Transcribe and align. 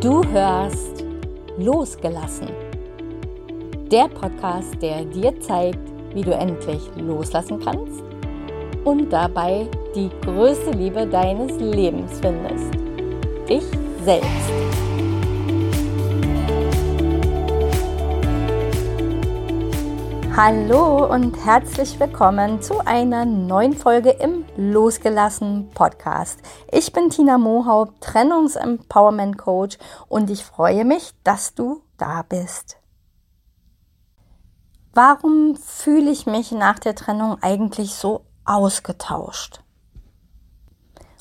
Du 0.00 0.22
hörst 0.32 1.04
Losgelassen. 1.58 2.48
Der 3.90 4.08
Podcast, 4.08 4.80
der 4.80 5.04
dir 5.04 5.38
zeigt, 5.40 5.78
wie 6.14 6.22
du 6.22 6.32
endlich 6.32 6.80
loslassen 6.96 7.60
kannst 7.62 8.02
und 8.84 9.12
dabei 9.12 9.66
die 9.94 10.10
größte 10.24 10.70
Liebe 10.70 11.06
deines 11.06 11.58
Lebens 11.58 12.20
findest. 12.20 12.72
Dich 13.48 13.64
selbst. 14.04 14.89
Hallo 20.36 21.12
und 21.12 21.44
herzlich 21.44 21.98
willkommen 21.98 22.62
zu 22.62 22.86
einer 22.86 23.24
neuen 23.24 23.72
Folge 23.72 24.10
im 24.10 24.44
Losgelassen 24.56 25.70
Podcast. 25.74 26.38
Ich 26.70 26.92
bin 26.92 27.10
Tina 27.10 27.36
Mohaupt, 27.36 28.00
Trennungs-Empowerment 28.00 29.36
Coach 29.36 29.76
und 30.08 30.30
ich 30.30 30.44
freue 30.44 30.84
mich, 30.84 31.10
dass 31.24 31.54
du 31.54 31.82
da 31.98 32.22
bist. 32.22 32.78
Warum 34.94 35.56
fühle 35.56 36.10
ich 36.10 36.26
mich 36.26 36.52
nach 36.52 36.78
der 36.78 36.94
Trennung 36.94 37.36
eigentlich 37.42 37.94
so 37.94 38.24
ausgetauscht? 38.44 39.62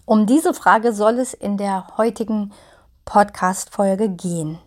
Um 0.05 0.27
diese 0.27 0.53
Frage 0.53 0.93
soll 0.93 1.19
es 1.19 1.33
in 1.33 1.57
der 1.57 1.97
heutigen 1.97 2.53
Podcast-Folge 3.05 4.09
gehen. 4.09 4.59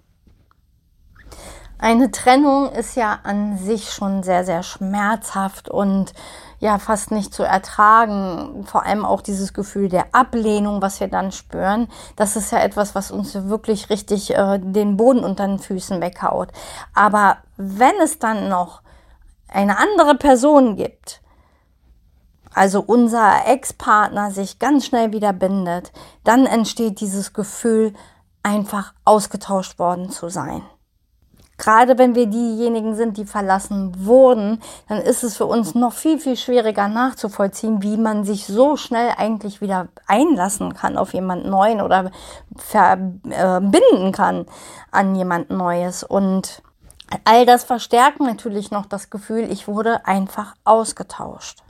Eine 1.82 2.12
Trennung 2.12 2.70
ist 2.70 2.95
ja 2.95 3.18
an 3.24 3.59
sich 3.59 3.91
schon 3.91 4.22
sehr, 4.22 4.45
sehr 4.45 4.62
schmerzhaft 4.62 5.68
und 5.68 6.12
ja 6.60 6.78
fast 6.78 7.10
nicht 7.10 7.34
zu 7.34 7.42
ertragen. 7.42 8.64
Vor 8.66 8.84
allem 8.84 9.05
auch 9.05 9.20
dieses 9.20 9.52
Gefühl 9.52 9.88
der 9.88 10.14
Ablehnung, 10.14 10.80
was 10.80 11.00
wir 11.00 11.08
dann 11.08 11.32
spüren. 11.32 11.88
Das 12.14 12.36
ist 12.36 12.52
ja 12.52 12.60
etwas, 12.60 12.95
was 12.95 13.10
uns 13.10 13.34
wirklich 13.34 13.91
richtig 13.91 14.32
äh, 14.32 14.60
den 14.60 14.96
Boden 14.96 15.24
unter 15.24 15.44
den 15.44 15.58
Füßen 15.58 16.00
weghaut. 16.00 16.53
Aber 16.94 17.38
wenn 17.56 17.97
es 18.00 18.20
dann 18.20 18.48
noch 18.48 18.83
eine 19.48 19.77
andere 19.77 20.14
Person 20.14 20.77
gibt, 20.77 21.20
also 22.55 22.80
unser 22.80 23.48
Ex-Partner 23.48 24.30
sich 24.30 24.60
ganz 24.60 24.86
schnell 24.86 25.10
wieder 25.10 25.33
bindet, 25.33 25.91
dann 26.22 26.47
entsteht 26.47 27.00
dieses 27.00 27.33
Gefühl, 27.33 27.92
einfach 28.44 28.94
ausgetauscht 29.05 29.80
worden 29.80 30.10
zu 30.10 30.28
sein 30.28 30.62
gerade 31.62 31.96
wenn 31.96 32.16
wir 32.16 32.27
diejenigen 32.27 32.96
sind, 32.96 33.16
die 33.16 33.24
verlassen 33.24 33.92
wurden, 34.05 34.60
dann 34.88 34.98
ist 34.98 35.22
es 35.22 35.36
für 35.36 35.46
uns 35.46 35.77
noch 35.77 35.92
viel, 35.92 36.19
viel 36.19 36.36
schwieriger 36.36 36.88
nachzuvollziehen, 36.88 37.84
wie 37.84 37.96
man 37.96 38.24
sich 38.24 38.46
so 38.46 38.77
schnell 38.77 39.12
eigentlich 39.16 39.60
wieder 39.60 39.86
einlassen 40.08 40.74
kann 40.74 40.98
auf 40.98 41.14
jemand 41.14 41.46
Neuen 41.46 41.80
oder 41.80 42.10
verbinden 42.56 44.10
kann 44.10 44.46
an 44.91 45.14
jemand 45.14 45.50
Neues. 45.50 46.02
Und 46.02 46.62
all 47.24 47.46
das 47.46 47.62
verstärkt 47.62 48.19
natürlich 48.19 48.72
noch 48.72 48.86
das 48.86 49.08
Gefühl, 49.08 49.48
ich 49.48 49.69
wurde 49.69 50.04
einfach 50.04 50.54
ausgetauscht. 50.64 51.62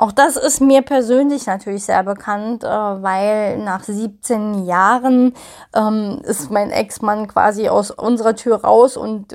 Auch 0.00 0.12
das 0.12 0.36
ist 0.36 0.62
mir 0.62 0.80
persönlich 0.80 1.44
natürlich 1.44 1.84
sehr 1.84 2.02
bekannt, 2.02 2.64
äh, 2.64 2.66
weil 2.66 3.58
nach 3.58 3.84
17 3.84 4.64
Jahren 4.64 5.34
ähm, 5.76 6.22
ist 6.24 6.50
mein 6.50 6.70
Ex-Mann 6.70 7.28
quasi 7.28 7.68
aus 7.68 7.90
unserer 7.90 8.34
Tür 8.34 8.64
raus 8.64 8.96
und 8.96 9.30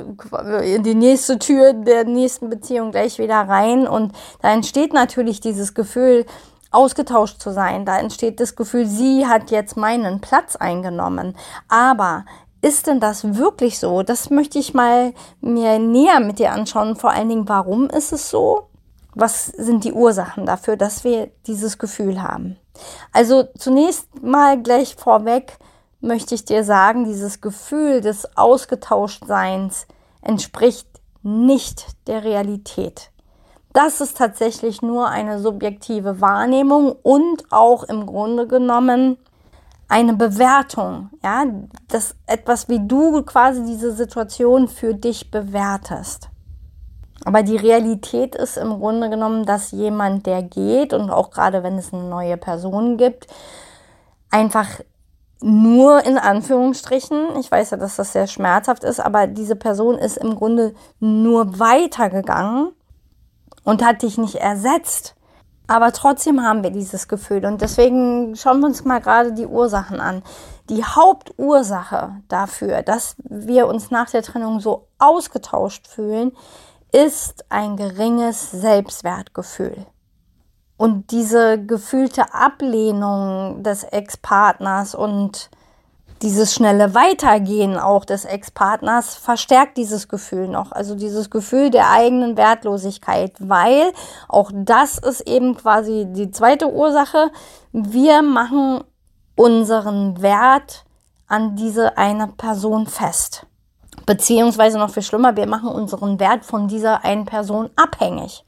in 0.64 0.82
die 0.82 0.96
nächste 0.96 1.38
Tür 1.38 1.74
der 1.74 2.06
nächsten 2.06 2.50
Beziehung 2.50 2.90
gleich 2.90 3.20
wieder 3.20 3.42
rein. 3.42 3.88
Und 3.88 4.14
da 4.42 4.54
entsteht 4.54 4.92
natürlich 4.92 5.40
dieses 5.40 5.76
Gefühl, 5.76 6.26
ausgetauscht 6.72 7.40
zu 7.40 7.52
sein. 7.52 7.86
Da 7.86 8.00
entsteht 8.00 8.40
das 8.40 8.56
Gefühl, 8.56 8.88
sie 8.88 9.28
hat 9.28 9.52
jetzt 9.52 9.78
meinen 9.78 10.20
Platz 10.20 10.56
eingenommen. 10.56 11.38
Aber 11.70 12.26
ist 12.64 12.88
denn 12.88 13.00
das 13.00 13.36
wirklich 13.36 13.78
so? 13.78 14.02
Das 14.02 14.32
möchte 14.32 14.58
ich 14.58 14.74
mal 14.74 15.14
mir 15.42 15.78
näher 15.78 16.22
mit 16.22 16.40
dir 16.40 16.54
anschauen. 16.54 16.96
Vor 16.96 17.12
allen 17.12 17.30
Dingen, 17.30 17.48
warum 17.48 17.88
ist 17.88 18.12
es 18.12 18.32
so? 18.32 18.70
Was 19.16 19.48
sind 19.48 19.84
die 19.84 19.94
Ursachen 19.94 20.46
dafür, 20.46 20.78
dass 20.78 21.04
wir 21.04 21.32
dieses 21.48 21.78
Gefühl 21.78 22.22
haben. 22.22 22.58
Also 23.12 23.46
zunächst 23.58 24.22
mal 24.22 24.62
gleich 24.62 24.96
vorweg 24.96 25.58
möchte 26.02 26.36
ich 26.36 26.46
dir 26.46 26.64
sagen, 26.64 27.06
dieses 27.06 27.42
Gefühl 27.42 28.02
des 28.02 28.38
Ausgetauschtseins 28.38 29.88
entspricht 30.22 30.88
nicht 31.24 31.88
der 32.08 32.24
Realität. 32.24 33.12
Das 33.74 34.00
ist 34.00 34.18
tatsächlich 34.18 34.82
nur 34.82 35.10
eine 35.10 35.40
subjektive 35.40 36.22
Wahrnehmung 36.22 36.96
und 37.04 37.52
auch 37.52 37.84
im 37.84 38.06
Grunde 38.06 38.48
genommen 38.48 39.18
eine 39.88 40.14
Bewertung, 40.14 41.10
ja, 41.24 41.46
das 41.88 42.16
etwas, 42.26 42.70
wie 42.70 42.86
du 42.86 43.22
quasi 43.24 43.64
diese 43.66 43.92
Situation 43.92 44.68
für 44.68 44.94
dich 44.94 45.30
bewertest. 45.30 46.30
Aber 47.24 47.44
die 47.44 47.56
Realität 47.56 48.36
ist 48.36 48.58
im 48.58 48.80
Grunde 48.80 49.10
genommen, 49.10 49.46
dass 49.46 49.72
jemand, 49.72 50.26
der 50.26 50.44
geht 50.44 50.94
und 50.94 51.10
auch 51.10 51.32
gerade 51.32 51.64
wenn 51.64 51.78
es 51.78 51.94
eine 51.94 52.04
neue 52.04 52.38
Person 52.38 52.98
gibt, 52.98 53.28
einfach 54.30 54.68
nur 55.42 56.06
in 56.06 56.18
Anführungsstrichen, 56.18 57.38
ich 57.40 57.52
weiß 57.52 57.72
ja, 57.72 57.78
dass 57.78 57.96
das 57.96 58.14
sehr 58.14 58.28
schmerzhaft 58.28 58.84
ist, 58.84 59.00
aber 59.00 59.28
diese 59.28 59.56
Person 59.56 59.98
ist 59.98 60.18
im 60.18 60.36
Grunde 60.36 60.74
nur 61.00 61.60
weitergegangen 61.60 62.72
und 63.64 63.84
hat 63.84 64.02
dich 64.02 64.18
nicht 64.18 64.36
ersetzt. 64.36 65.16
Aber 65.68 65.92
trotzdem 65.92 66.42
haben 66.42 66.64
wir 66.64 66.70
dieses 66.70 67.08
Gefühl 67.08 67.46
und 67.46 67.62
deswegen 67.62 68.36
schauen 68.36 68.60
wir 68.60 68.68
uns 68.68 68.86
mal 68.86 69.02
gerade 69.02 69.34
die 69.34 69.48
Ursachen 69.48 70.00
an. 70.00 70.22
Die 70.70 70.84
Hauptursache 70.84 72.22
dafür, 72.28 72.84
dass 72.84 73.16
wir 73.24 73.68
uns 73.68 73.90
nach 73.90 74.10
der 74.10 74.22
Trennung 74.22 74.60
so 74.60 74.88
ausgetauscht 75.00 75.88
fühlen, 75.88 76.32
ist 76.96 77.44
ein 77.50 77.76
geringes 77.76 78.52
Selbstwertgefühl. 78.52 79.86
Und 80.78 81.12
diese 81.12 81.62
gefühlte 81.62 82.34
Ablehnung 82.34 83.64
des 83.64 83.84
Ex-Partners 83.84 84.96
und 84.96 85.50
dieses 86.22 86.54
schnelle 86.54 86.96
Weitergehen 86.96 87.78
auch 87.78 88.06
des 88.06 88.24
Ex-Partners 88.24 89.16
verstärkt 89.16 89.76
dieses 89.76 90.08
Gefühl 90.08 90.48
noch. 90.48 90.72
Also 90.72 90.96
dieses 90.96 91.30
Gefühl 91.30 91.70
der 91.70 91.92
eigenen 91.92 92.38
Wertlosigkeit, 92.38 93.34
weil 93.40 93.92
auch 94.30 94.50
das 94.54 94.98
ist 94.98 95.20
eben 95.28 95.58
quasi 95.58 96.08
die 96.08 96.32
zweite 96.32 96.72
Ursache. 96.72 97.30
Wir 97.74 98.22
machen 98.22 98.86
unseren 99.36 100.22
Wert 100.22 100.86
an 101.28 101.58
diese 101.58 101.98
eine 101.98 102.28
Person 102.28 102.88
fest. 102.88 103.46
Beziehungsweise 104.06 104.78
noch 104.78 104.92
viel 104.92 105.04
schlimmer, 105.04 105.36
wir 105.36 105.48
machen 105.48 105.70
unseren 105.70 106.20
Wert 106.20 106.46
von 106.46 106.68
dieser 106.68 107.04
einen 107.04 107.26
Person 107.26 107.70
abhängig. 107.76 108.46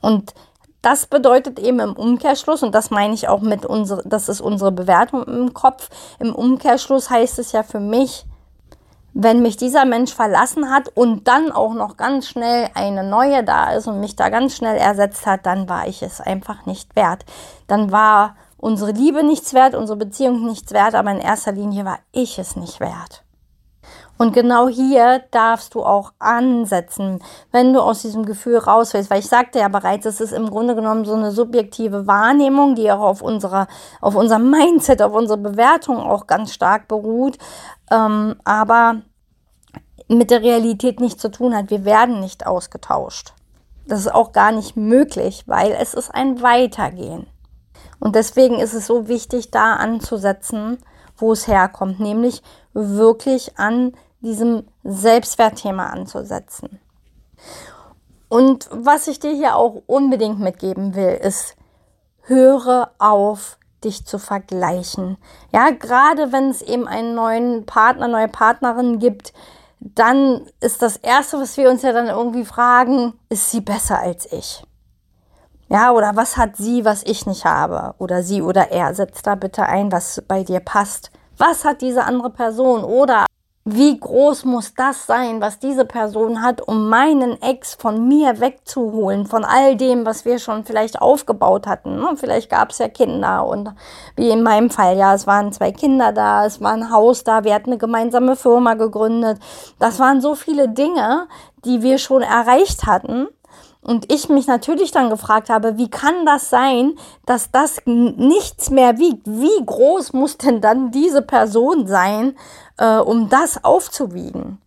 Und 0.00 0.34
das 0.82 1.06
bedeutet 1.06 1.58
eben 1.58 1.80
im 1.80 1.94
Umkehrschluss, 1.94 2.62
und 2.62 2.74
das 2.74 2.90
meine 2.90 3.14
ich 3.14 3.28
auch 3.28 3.40
mit 3.40 3.66
unserer, 3.66 4.02
das 4.04 4.28
ist 4.28 4.40
unsere 4.40 4.72
Bewertung 4.72 5.24
im 5.24 5.52
Kopf. 5.52 5.90
Im 6.18 6.34
Umkehrschluss 6.34 7.10
heißt 7.10 7.38
es 7.38 7.52
ja 7.52 7.62
für 7.62 7.80
mich, 7.80 8.24
wenn 9.12 9.42
mich 9.42 9.56
dieser 9.56 9.84
Mensch 9.84 10.14
verlassen 10.14 10.70
hat 10.70 10.88
und 10.94 11.26
dann 11.26 11.50
auch 11.50 11.74
noch 11.74 11.96
ganz 11.96 12.28
schnell 12.28 12.68
eine 12.74 13.02
neue 13.02 13.42
da 13.42 13.72
ist 13.72 13.88
und 13.88 14.00
mich 14.00 14.14
da 14.14 14.28
ganz 14.28 14.54
schnell 14.54 14.76
ersetzt 14.76 15.26
hat, 15.26 15.44
dann 15.46 15.68
war 15.68 15.88
ich 15.88 16.02
es 16.02 16.20
einfach 16.20 16.66
nicht 16.66 16.94
wert. 16.94 17.24
Dann 17.66 17.90
war 17.90 18.36
unsere 18.58 18.92
Liebe 18.92 19.24
nichts 19.24 19.54
wert, 19.54 19.74
unsere 19.74 19.98
Beziehung 19.98 20.46
nichts 20.46 20.72
wert, 20.72 20.94
aber 20.94 21.10
in 21.10 21.18
erster 21.18 21.52
Linie 21.52 21.84
war 21.84 21.98
ich 22.12 22.38
es 22.38 22.54
nicht 22.54 22.78
wert. 22.78 23.24
Und 24.18 24.32
genau 24.32 24.68
hier 24.68 25.22
darfst 25.30 25.74
du 25.74 25.84
auch 25.84 26.12
ansetzen, 26.18 27.20
wenn 27.52 27.72
du 27.72 27.80
aus 27.80 28.02
diesem 28.02 28.26
Gefühl 28.26 28.58
raus 28.58 28.92
willst. 28.92 29.10
Weil 29.10 29.20
ich 29.20 29.28
sagte 29.28 29.60
ja 29.60 29.68
bereits, 29.68 30.06
es 30.06 30.20
ist 30.20 30.32
im 30.32 30.50
Grunde 30.50 30.74
genommen 30.74 31.04
so 31.04 31.14
eine 31.14 31.30
subjektive 31.30 32.08
Wahrnehmung, 32.08 32.74
die 32.74 32.90
auch 32.90 33.00
auf 33.00 33.22
unserer, 33.22 33.68
auf 34.00 34.16
unserem 34.16 34.50
Mindset, 34.50 35.02
auf 35.02 35.14
unserer 35.14 35.38
Bewertung 35.38 35.98
auch 35.98 36.26
ganz 36.26 36.52
stark 36.52 36.88
beruht. 36.88 37.38
Ähm, 37.92 38.34
aber 38.44 39.02
mit 40.08 40.30
der 40.30 40.42
Realität 40.42 41.00
nichts 41.00 41.22
zu 41.22 41.30
tun 41.30 41.54
hat. 41.54 41.70
Wir 41.70 41.84
werden 41.84 42.20
nicht 42.20 42.46
ausgetauscht. 42.46 43.34
Das 43.86 44.00
ist 44.00 44.14
auch 44.14 44.32
gar 44.32 44.52
nicht 44.52 44.76
möglich, 44.76 45.44
weil 45.46 45.72
es 45.72 45.94
ist 45.94 46.12
ein 46.14 46.42
Weitergehen. 46.42 47.26
Und 48.00 48.16
deswegen 48.16 48.58
ist 48.58 48.74
es 48.74 48.86
so 48.86 49.08
wichtig, 49.08 49.50
da 49.50 49.74
anzusetzen, 49.74 50.78
wo 51.16 51.32
es 51.32 51.48
herkommt, 51.48 52.00
nämlich 52.00 52.42
wirklich 52.72 53.58
an 53.58 53.92
diesem 54.20 54.66
Selbstwertthema 54.84 55.86
anzusetzen. 55.86 56.80
Und 58.28 58.68
was 58.70 59.08
ich 59.08 59.20
dir 59.20 59.32
hier 59.32 59.56
auch 59.56 59.82
unbedingt 59.86 60.38
mitgeben 60.38 60.94
will, 60.94 61.18
ist, 61.22 61.56
höre 62.22 62.90
auf, 62.98 63.58
dich 63.84 64.04
zu 64.04 64.18
vergleichen. 64.18 65.16
Ja, 65.52 65.70
gerade 65.70 66.32
wenn 66.32 66.50
es 66.50 66.62
eben 66.62 66.88
einen 66.88 67.14
neuen 67.14 67.64
Partner, 67.64 68.08
neue 68.08 68.28
Partnerin 68.28 68.98
gibt, 68.98 69.32
dann 69.80 70.46
ist 70.60 70.82
das 70.82 70.96
Erste, 70.96 71.40
was 71.40 71.56
wir 71.56 71.70
uns 71.70 71.82
ja 71.82 71.92
dann 71.92 72.08
irgendwie 72.08 72.44
fragen, 72.44 73.14
ist 73.28 73.50
sie 73.50 73.60
besser 73.60 74.00
als 74.00 74.30
ich? 74.32 74.64
Ja, 75.68 75.92
oder 75.92 76.16
was 76.16 76.36
hat 76.36 76.56
sie, 76.56 76.84
was 76.84 77.02
ich 77.04 77.26
nicht 77.26 77.44
habe? 77.44 77.94
Oder 77.98 78.22
sie 78.22 78.42
oder 78.42 78.70
er. 78.72 78.94
Setz 78.94 79.22
da 79.22 79.34
bitte 79.34 79.64
ein, 79.64 79.92
was 79.92 80.22
bei 80.26 80.42
dir 80.42 80.60
passt. 80.60 81.10
Was 81.36 81.64
hat 81.64 81.82
diese 81.82 82.04
andere 82.04 82.30
Person? 82.30 82.82
Oder 82.82 83.26
wie 83.64 83.98
groß 83.98 84.46
muss 84.46 84.72
das 84.74 85.06
sein, 85.06 85.42
was 85.42 85.58
diese 85.58 85.84
Person 85.84 86.42
hat, 86.42 86.62
um 86.66 86.88
meinen 86.88 87.40
Ex 87.42 87.74
von 87.74 88.08
mir 88.08 88.40
wegzuholen, 88.40 89.26
von 89.26 89.44
all 89.44 89.76
dem, 89.76 90.06
was 90.06 90.24
wir 90.24 90.38
schon 90.38 90.64
vielleicht 90.64 91.02
aufgebaut 91.02 91.66
hatten. 91.66 91.96
Ne? 91.96 92.14
Vielleicht 92.16 92.48
gab 92.48 92.70
es 92.70 92.78
ja 92.78 92.88
Kinder 92.88 93.46
und 93.46 93.74
wie 94.16 94.30
in 94.30 94.42
meinem 94.42 94.70
Fall, 94.70 94.96
ja, 94.96 95.14
es 95.14 95.26
waren 95.26 95.52
zwei 95.52 95.70
Kinder 95.72 96.12
da, 96.12 96.46
es 96.46 96.62
war 96.62 96.72
ein 96.72 96.90
Haus 96.90 97.24
da, 97.24 97.44
wir 97.44 97.54
hatten 97.54 97.70
eine 97.70 97.78
gemeinsame 97.78 98.36
Firma 98.36 98.74
gegründet. 98.74 99.38
Das 99.78 99.98
waren 99.98 100.22
so 100.22 100.34
viele 100.34 100.70
Dinge, 100.70 101.28
die 101.64 101.82
wir 101.82 101.98
schon 101.98 102.22
erreicht 102.22 102.86
hatten 102.86 103.28
und 103.80 104.12
ich 104.12 104.28
mich 104.28 104.46
natürlich 104.46 104.90
dann 104.90 105.10
gefragt 105.10 105.50
habe, 105.50 105.78
wie 105.78 105.88
kann 105.88 106.26
das 106.26 106.50
sein, 106.50 106.94
dass 107.26 107.50
das 107.50 107.80
nichts 107.86 108.70
mehr 108.70 108.98
wiegt? 108.98 109.26
Wie 109.26 109.64
groß 109.64 110.12
muss 110.12 110.36
denn 110.36 110.60
dann 110.60 110.90
diese 110.90 111.22
Person 111.22 111.86
sein, 111.86 112.36
äh, 112.76 112.96
um 112.98 113.28
das 113.28 113.64
aufzuwiegen? 113.64 114.60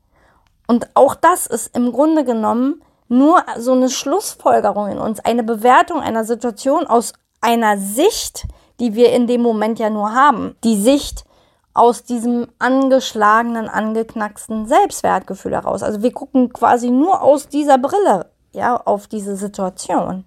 Und 0.68 0.88
auch 0.94 1.16
das 1.16 1.48
ist 1.48 1.76
im 1.76 1.92
Grunde 1.92 2.24
genommen 2.24 2.82
nur 3.10 3.44
so 3.58 3.74
eine 3.74 3.90
Schlussfolgerung 3.90 4.88
in 4.88 4.98
uns, 4.98 5.20
eine 5.20 5.44
Bewertung 5.44 6.00
einer 6.00 6.24
Situation 6.24 6.88
aus 6.88 7.12
einer 7.42 7.78
Sicht, 7.78 8.48
die 8.80 8.96
wir 8.96 9.12
in 9.12 9.28
dem 9.28 9.42
Moment 9.42 9.80
ja 9.80 9.90
nur 9.90 10.14
haben. 10.14 10.56
Die 10.64 10.80
Sicht 10.80 11.26
aus 11.74 12.04
diesem 12.04 12.48
angeschlagenen, 12.60 13.68
angeknacksten 13.68 14.66
Selbstwertgefühl 14.66 15.54
heraus. 15.54 15.84
Also 15.84 16.02
wir 16.02 16.14
gucken 16.14 16.54
quasi 16.54 16.90
nur 16.90 17.22
aus 17.22 17.50
dieser 17.50 17.78
Brille 17.78 18.32
ja, 18.52 18.76
auf 18.76 19.08
diese 19.08 19.36
Situation. 19.36 20.26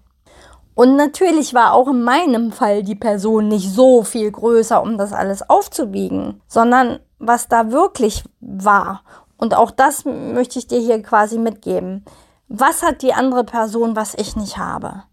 Und 0.75 0.97
natürlich 0.97 1.53
war 1.53 1.73
auch 1.73 1.87
in 1.87 2.03
meinem 2.03 2.51
Fall 2.51 2.83
die 2.83 2.95
Person 2.95 3.47
nicht 3.47 3.71
so 3.71 4.03
viel 4.03 4.29
größer, 4.29 4.81
um 4.81 4.97
das 4.97 5.13
alles 5.13 5.49
aufzuwiegen, 5.49 6.41
sondern 6.47 6.99
was 7.17 7.47
da 7.47 7.71
wirklich 7.71 8.25
war. 8.41 9.03
Und 9.37 9.55
auch 9.55 9.71
das 9.71 10.03
möchte 10.05 10.59
ich 10.59 10.67
dir 10.67 10.79
hier 10.79 11.01
quasi 11.01 11.37
mitgeben. 11.37 12.03
Was 12.47 12.83
hat 12.83 13.01
die 13.01 13.13
andere 13.13 13.43
Person, 13.43 13.95
was 13.95 14.15
ich 14.15 14.35
nicht 14.35 14.57
habe? 14.57 15.03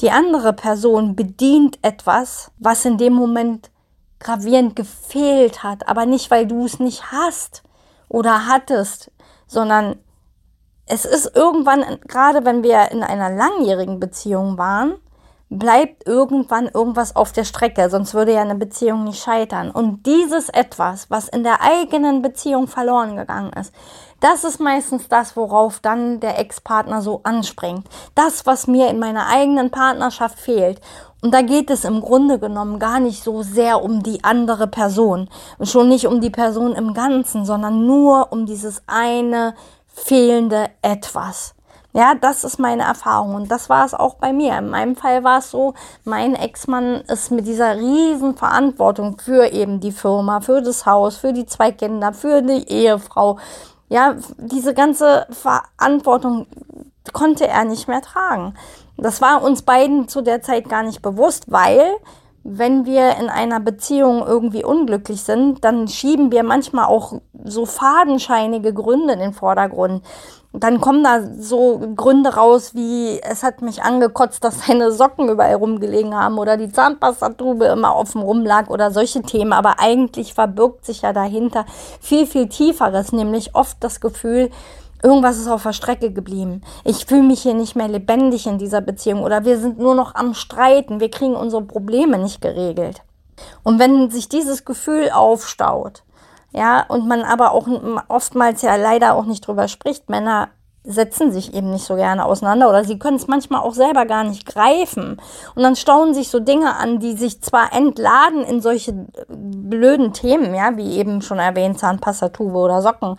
Die 0.00 0.10
andere 0.10 0.52
Person 0.52 1.16
bedient 1.16 1.78
etwas, 1.82 2.50
was 2.58 2.84
in 2.84 2.98
dem 2.98 3.14
Moment 3.14 3.70
gravierend 4.20 4.76
gefehlt 4.76 5.62
hat, 5.62 5.88
aber 5.88 6.06
nicht, 6.06 6.30
weil 6.30 6.46
du 6.46 6.64
es 6.64 6.80
nicht 6.80 7.12
hast 7.12 7.62
oder 8.08 8.46
hattest, 8.46 9.10
sondern 9.46 9.96
es 10.88 11.04
ist 11.04 11.36
irgendwann, 11.36 11.84
gerade 12.06 12.44
wenn 12.44 12.62
wir 12.62 12.90
in 12.90 13.02
einer 13.02 13.30
langjährigen 13.30 14.00
Beziehung 14.00 14.58
waren, 14.58 14.94
bleibt 15.50 16.06
irgendwann 16.06 16.66
irgendwas 16.66 17.16
auf 17.16 17.32
der 17.32 17.44
Strecke, 17.44 17.88
sonst 17.88 18.12
würde 18.12 18.34
ja 18.34 18.42
eine 18.42 18.54
Beziehung 18.54 19.04
nicht 19.04 19.22
scheitern. 19.22 19.70
Und 19.70 20.04
dieses 20.04 20.50
etwas, 20.50 21.10
was 21.10 21.28
in 21.28 21.42
der 21.42 21.62
eigenen 21.62 22.20
Beziehung 22.20 22.68
verloren 22.68 23.16
gegangen 23.16 23.52
ist, 23.54 23.72
das 24.20 24.44
ist 24.44 24.60
meistens 24.60 25.08
das, 25.08 25.36
worauf 25.36 25.80
dann 25.80 26.20
der 26.20 26.38
Ex-Partner 26.38 27.00
so 27.00 27.20
anspringt. 27.22 27.86
Das, 28.14 28.44
was 28.46 28.66
mir 28.66 28.90
in 28.90 28.98
meiner 28.98 29.28
eigenen 29.28 29.70
Partnerschaft 29.70 30.38
fehlt. 30.38 30.80
Und 31.22 31.32
da 31.32 31.40
geht 31.42 31.70
es 31.70 31.84
im 31.84 32.00
Grunde 32.00 32.38
genommen 32.38 32.78
gar 32.78 33.00
nicht 33.00 33.22
so 33.22 33.42
sehr 33.42 33.82
um 33.82 34.02
die 34.02 34.22
andere 34.24 34.66
Person. 34.66 35.28
Und 35.56 35.66
schon 35.66 35.88
nicht 35.88 36.06
um 36.06 36.20
die 36.20 36.30
Person 36.30 36.72
im 36.72 36.94
Ganzen, 36.94 37.44
sondern 37.44 37.86
nur 37.86 38.32
um 38.32 38.44
dieses 38.44 38.82
eine 38.86 39.54
fehlende 40.04 40.70
etwas. 40.82 41.54
Ja, 41.94 42.14
das 42.14 42.44
ist 42.44 42.58
meine 42.58 42.82
Erfahrung 42.82 43.34
und 43.34 43.50
das 43.50 43.68
war 43.68 43.84
es 43.84 43.94
auch 43.94 44.14
bei 44.14 44.32
mir. 44.32 44.56
In 44.58 44.68
meinem 44.68 44.94
Fall 44.94 45.24
war 45.24 45.38
es 45.38 45.50
so, 45.50 45.74
mein 46.04 46.34
Ex-Mann 46.34 47.00
ist 47.08 47.30
mit 47.30 47.46
dieser 47.46 47.76
riesen 47.76 48.36
Verantwortung 48.36 49.18
für 49.18 49.50
eben 49.52 49.80
die 49.80 49.92
Firma, 49.92 50.40
für 50.40 50.60
das 50.60 50.84
Haus, 50.84 51.16
für 51.16 51.32
die 51.32 51.46
zwei 51.46 51.72
Kinder, 51.72 52.12
für 52.12 52.42
die 52.42 52.68
Ehefrau. 52.68 53.38
Ja, 53.88 54.16
diese 54.36 54.74
ganze 54.74 55.26
Verantwortung 55.30 56.46
konnte 57.12 57.48
er 57.48 57.64
nicht 57.64 57.88
mehr 57.88 58.02
tragen. 58.02 58.54
Das 58.98 59.22
war 59.22 59.42
uns 59.42 59.62
beiden 59.62 60.08
zu 60.08 60.20
der 60.20 60.42
Zeit 60.42 60.68
gar 60.68 60.82
nicht 60.82 61.00
bewusst, 61.00 61.50
weil 61.50 61.96
wenn 62.50 62.86
wir 62.86 63.16
in 63.16 63.28
einer 63.28 63.60
Beziehung 63.60 64.24
irgendwie 64.26 64.64
unglücklich 64.64 65.22
sind, 65.22 65.64
dann 65.64 65.86
schieben 65.86 66.32
wir 66.32 66.42
manchmal 66.42 66.86
auch 66.86 67.14
so 67.44 67.66
fadenscheinige 67.66 68.72
Gründe 68.72 69.12
in 69.12 69.18
den 69.18 69.32
Vordergrund. 69.34 70.02
Dann 70.54 70.80
kommen 70.80 71.04
da 71.04 71.20
so 71.38 71.78
Gründe 71.94 72.34
raus 72.34 72.74
wie, 72.74 73.20
es 73.20 73.42
hat 73.42 73.60
mich 73.60 73.82
angekotzt, 73.82 74.42
dass 74.42 74.66
seine 74.66 74.92
Socken 74.92 75.28
überall 75.28 75.56
rumgelegen 75.56 76.14
haben 76.14 76.38
oder 76.38 76.56
die 76.56 76.72
Zahnpastatube 76.72 77.66
immer 77.66 77.94
offen 77.94 78.22
rumlag 78.22 78.70
oder 78.70 78.90
solche 78.90 79.20
Themen. 79.20 79.52
Aber 79.52 79.78
eigentlich 79.78 80.32
verbirgt 80.32 80.86
sich 80.86 81.02
ja 81.02 81.12
dahinter 81.12 81.66
viel, 82.00 82.26
viel 82.26 82.48
Tieferes, 82.48 83.12
nämlich 83.12 83.54
oft 83.54 83.76
das 83.80 84.00
Gefühl, 84.00 84.50
Irgendwas 85.02 85.38
ist 85.38 85.48
auf 85.48 85.62
der 85.62 85.72
Strecke 85.72 86.12
geblieben. 86.12 86.62
Ich 86.84 87.06
fühle 87.06 87.22
mich 87.22 87.42
hier 87.42 87.54
nicht 87.54 87.76
mehr 87.76 87.88
lebendig 87.88 88.46
in 88.46 88.58
dieser 88.58 88.80
Beziehung 88.80 89.22
oder 89.22 89.44
wir 89.44 89.58
sind 89.58 89.78
nur 89.78 89.94
noch 89.94 90.14
am 90.14 90.34
Streiten. 90.34 91.00
Wir 91.00 91.10
kriegen 91.10 91.36
unsere 91.36 91.62
Probleme 91.62 92.18
nicht 92.18 92.40
geregelt. 92.40 93.02
Und 93.62 93.78
wenn 93.78 94.10
sich 94.10 94.28
dieses 94.28 94.64
Gefühl 94.64 95.10
aufstaut, 95.10 96.02
ja, 96.52 96.84
und 96.88 97.06
man 97.06 97.22
aber 97.22 97.52
auch 97.52 97.68
oftmals 98.08 98.62
ja 98.62 98.76
leider 98.76 99.14
auch 99.14 99.26
nicht 99.26 99.46
drüber 99.46 99.68
spricht, 99.68 100.08
Männer 100.08 100.48
setzen 100.88 101.32
sich 101.32 101.54
eben 101.54 101.70
nicht 101.70 101.84
so 101.84 101.96
gerne 101.96 102.24
auseinander 102.24 102.68
oder 102.68 102.82
sie 102.82 102.98
können 102.98 103.18
es 103.18 103.28
manchmal 103.28 103.60
auch 103.60 103.74
selber 103.74 104.06
gar 104.06 104.24
nicht 104.24 104.46
greifen. 104.46 105.20
Und 105.54 105.62
dann 105.62 105.76
stauen 105.76 106.14
sich 106.14 106.30
so 106.30 106.40
Dinge 106.40 106.76
an, 106.76 106.98
die 106.98 107.12
sich 107.12 107.42
zwar 107.42 107.74
entladen 107.74 108.42
in 108.42 108.60
solche 108.62 108.92
äh, 108.92 109.24
blöden 109.28 110.14
Themen, 110.14 110.54
ja, 110.54 110.76
wie 110.76 110.96
eben 110.96 111.20
schon 111.20 111.38
erwähnt, 111.38 111.78
Zahnpastatube 111.78 112.56
oder 112.56 112.80
Socken, 112.80 113.16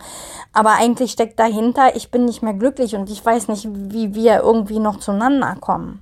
aber 0.52 0.72
eigentlich 0.72 1.12
steckt 1.12 1.38
dahinter, 1.38 1.94
ich 1.94 2.10
bin 2.10 2.24
nicht 2.24 2.42
mehr 2.42 2.54
glücklich 2.54 2.96
und 2.96 3.08
ich 3.08 3.24
weiß 3.24 3.48
nicht, 3.48 3.68
wie 3.70 4.14
wir 4.14 4.40
irgendwie 4.40 4.80
noch 4.80 4.98
zueinander 4.98 5.56
kommen. 5.60 6.00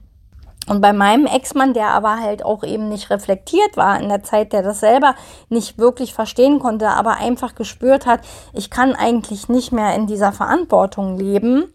Und 0.69 0.81
bei 0.81 0.93
meinem 0.93 1.27
Ex-Mann, 1.27 1.73
der 1.73 1.89
aber 1.89 2.21
halt 2.21 2.45
auch 2.45 2.63
eben 2.63 2.89
nicht 2.89 3.11
reflektiert 3.11 3.77
war 3.77 3.99
in 4.01 4.09
der 4.09 4.23
Zeit, 4.23 4.53
der 4.53 4.63
das 4.63 4.81
selber 4.81 5.15
nicht 5.49 5.79
wirklich 5.79 6.13
verstehen 6.13 6.59
konnte, 6.59 6.89
aber 6.89 7.17
einfach 7.17 7.55
gespürt 7.55 8.07
hat, 8.07 8.21
ich 8.53 8.71
kann 8.71 8.95
eigentlich 8.95 9.49
nicht 9.49 9.73
mehr 9.73 9.95
in 9.95 10.07
dieser 10.07 10.33
Verantwortung 10.33 11.17
leben. 11.17 11.73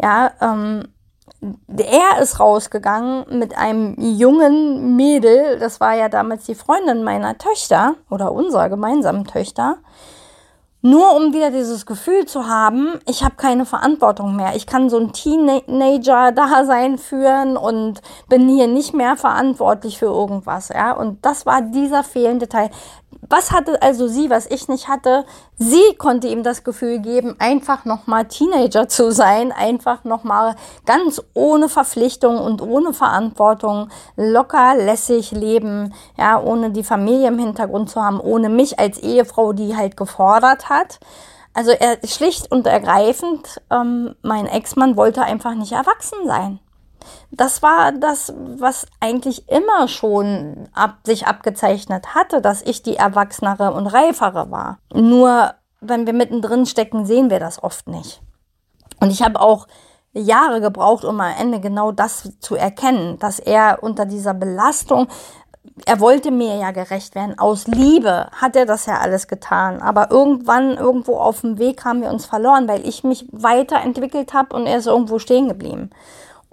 Ja, 0.00 0.30
ähm, 0.40 0.84
er 1.76 2.22
ist 2.22 2.40
rausgegangen 2.40 3.26
mit 3.38 3.56
einem 3.56 3.94
jungen 3.98 4.96
Mädel, 4.96 5.58
das 5.58 5.80
war 5.80 5.94
ja 5.94 6.08
damals 6.08 6.46
die 6.46 6.54
Freundin 6.54 7.04
meiner 7.04 7.38
Töchter 7.38 7.94
oder 8.10 8.32
unserer 8.32 8.68
gemeinsamen 8.68 9.24
Töchter. 9.24 9.76
Nur 10.88 11.16
um 11.16 11.34
wieder 11.34 11.50
dieses 11.50 11.84
Gefühl 11.84 12.26
zu 12.26 12.46
haben, 12.46 13.00
ich 13.08 13.24
habe 13.24 13.34
keine 13.34 13.66
Verantwortung 13.66 14.36
mehr. 14.36 14.54
Ich 14.54 14.68
kann 14.68 14.88
so 14.88 15.00
ein 15.00 15.12
Teenager-Dasein 15.12 16.96
führen 16.96 17.56
und 17.56 18.02
bin 18.28 18.48
hier 18.48 18.68
nicht 18.68 18.94
mehr 18.94 19.16
verantwortlich 19.16 19.98
für 19.98 20.06
irgendwas. 20.06 20.68
Ja? 20.68 20.92
Und 20.92 21.26
das 21.26 21.44
war 21.44 21.60
dieser 21.60 22.04
fehlende 22.04 22.48
Teil. 22.48 22.70
Was 23.28 23.50
hatte 23.50 23.82
also 23.82 24.08
sie, 24.08 24.30
was 24.30 24.46
ich 24.46 24.68
nicht 24.68 24.88
hatte? 24.88 25.24
Sie 25.58 25.94
konnte 25.98 26.28
ihm 26.28 26.42
das 26.42 26.64
Gefühl 26.64 27.00
geben, 27.00 27.36
einfach 27.38 27.84
nochmal 27.84 28.26
Teenager 28.26 28.88
zu 28.88 29.10
sein, 29.10 29.52
einfach 29.52 30.04
nochmal 30.04 30.54
ganz 30.84 31.20
ohne 31.34 31.68
Verpflichtung 31.68 32.38
und 32.38 32.62
ohne 32.62 32.92
Verantwortung, 32.92 33.88
locker, 34.16 34.74
lässig 34.76 35.32
leben, 35.32 35.94
ja, 36.16 36.40
ohne 36.40 36.70
die 36.70 36.84
Familie 36.84 37.28
im 37.28 37.38
Hintergrund 37.38 37.90
zu 37.90 38.02
haben, 38.02 38.20
ohne 38.20 38.48
mich 38.48 38.78
als 38.78 38.98
Ehefrau, 38.98 39.52
die 39.52 39.76
halt 39.76 39.96
gefordert 39.96 40.68
hat. 40.68 41.00
Also 41.54 41.70
er 41.70 41.98
schlicht 42.06 42.52
und 42.52 42.66
ergreifend, 42.66 43.60
ähm, 43.70 44.14
mein 44.22 44.46
Ex-Mann 44.46 44.96
wollte 44.96 45.22
einfach 45.22 45.54
nicht 45.54 45.72
erwachsen 45.72 46.18
sein 46.26 46.60
das 47.30 47.62
war 47.62 47.92
das, 47.92 48.32
was 48.36 48.86
eigentlich 49.00 49.48
immer 49.48 49.88
schon 49.88 50.68
ab, 50.74 50.98
sich 51.04 51.26
abgezeichnet 51.26 52.14
hatte, 52.14 52.40
dass 52.40 52.62
ich 52.62 52.82
die 52.82 52.96
Erwachsenere 52.96 53.72
und 53.72 53.86
Reifere 53.86 54.50
war. 54.50 54.78
Nur 54.92 55.54
wenn 55.80 56.06
wir 56.06 56.12
mittendrin 56.12 56.66
stecken, 56.66 57.06
sehen 57.06 57.30
wir 57.30 57.40
das 57.40 57.62
oft 57.62 57.88
nicht. 57.88 58.20
Und 59.00 59.10
ich 59.10 59.22
habe 59.22 59.40
auch 59.40 59.66
Jahre 60.12 60.60
gebraucht, 60.60 61.04
um 61.04 61.20
am 61.20 61.34
Ende 61.38 61.60
genau 61.60 61.92
das 61.92 62.30
zu 62.40 62.56
erkennen, 62.56 63.18
dass 63.18 63.38
er 63.38 63.82
unter 63.82 64.06
dieser 64.06 64.34
Belastung, 64.34 65.08
er 65.84 66.00
wollte 66.00 66.30
mir 66.30 66.56
ja 66.56 66.70
gerecht 66.70 67.14
werden, 67.14 67.38
aus 67.38 67.66
Liebe 67.66 68.28
hat 68.32 68.56
er 68.56 68.66
das 68.66 68.86
ja 68.86 68.98
alles 68.98 69.28
getan. 69.28 69.82
Aber 69.82 70.10
irgendwann, 70.10 70.76
irgendwo 70.76 71.16
auf 71.16 71.42
dem 71.42 71.58
Weg 71.58 71.84
haben 71.84 72.00
wir 72.00 72.10
uns 72.10 72.24
verloren, 72.24 72.68
weil 72.68 72.86
ich 72.86 73.04
mich 73.04 73.26
weiterentwickelt 73.30 74.32
habe 74.32 74.56
und 74.56 74.66
er 74.66 74.78
ist 74.78 74.86
irgendwo 74.86 75.18
stehen 75.18 75.48
geblieben. 75.48 75.90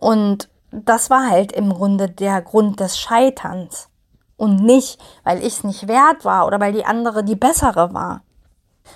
Und 0.03 0.49
das 0.71 1.09
war 1.09 1.29
halt 1.29 1.53
im 1.53 1.71
Grunde 1.71 2.09
der 2.09 2.41
Grund 2.41 2.81
des 2.81 2.99
Scheiterns. 2.99 3.87
Und 4.35 4.57
nicht, 4.57 4.99
weil 5.23 5.37
ich 5.37 5.59
es 5.59 5.63
nicht 5.63 5.87
wert 5.87 6.25
war 6.25 6.45
oder 6.45 6.59
weil 6.59 6.73
die 6.73 6.83
andere 6.83 7.23
die 7.23 7.37
bessere 7.37 7.93
war. 7.93 8.21